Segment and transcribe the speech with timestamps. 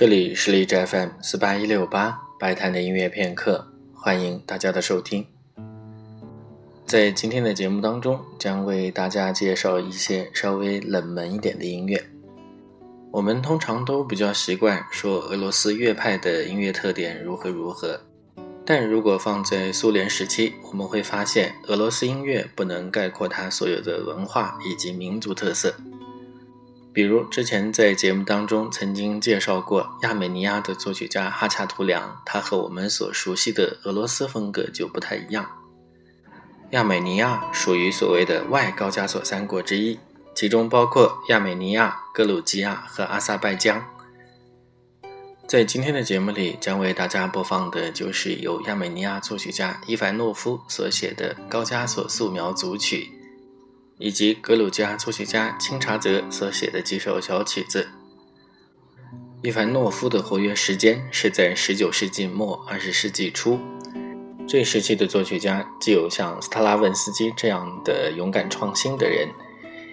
[0.00, 5.26] 这里是荔枝 FM 四八一六八白谈的音乐片刻，欢迎大家的收听。
[6.86, 12.02] 在今天的节目当中，将为大家介绍一些稍微冷门一点的音乐。
[13.10, 18.00] 我们通常都比较习惯说俄罗斯乐派的音乐特点如何如何，
[18.64, 25.74] 但如果放在苏联时期，我们会发现俄罗斯音乐不能概括它所有的文化以及民族特色。
[26.92, 35.48] 比如之前在节目当中曾经介绍过亚美尼亚的作曲家哈恰图良，他和我们所熟悉的俄罗斯风格就不太一样。
[36.70, 40.00] 亚美尼亚属于所谓的外高加索三国之一，
[40.34, 43.84] 其中包括亚美尼亚、格鲁吉亚和阿塞拜疆。
[45.46, 53.10] 在今天的节目里，将为大家播放的就是由亚美尼亚作曲家伊凡诺夫所写的高加索素描组曲，
[54.00, 57.88] 以及格鲁吉亚作曲家钦查泽所写的几首小曲子。
[59.42, 63.60] 伊凡诺夫的活跃时间是在19世纪末20世纪初。
[64.48, 69.28] 这时期的作曲家既有像斯特拉文斯基这样的勇敢创新的人，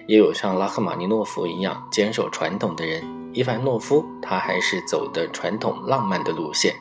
[0.08, 3.30] 也有像拉赫玛尼诺夫一样坚守传统的人。
[3.32, 6.74] 伊凡诺夫他还是走的传统浪漫的路线。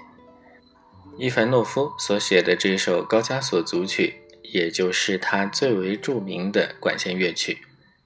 [1.17, 4.21] 伊凡诺夫所写的这首高加索组曲，
[4.53, 7.57] 也就是他最为著名的管弦乐曲，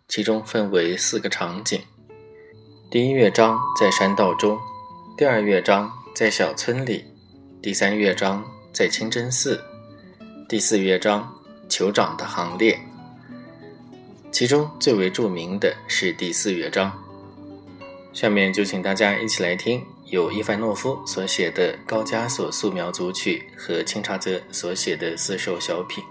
[0.07, 1.81] 其中分为四个场景：
[2.89, 4.57] 第一乐章在山道中，
[5.17, 7.05] 第二乐章在小村里，
[7.61, 8.43] 第三乐章。
[8.73, 9.61] 在清真寺
[10.47, 11.29] 第四乐章
[11.67, 12.79] 酋长的行列，
[14.31, 16.89] 其中最为著名的是第四乐章。
[18.13, 26.01] 下面就请大家一起来听由伊凡诺夫所写的高加索素描组曲和钦察泽所写的四首小品。